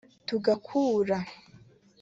tugakura 0.27 1.17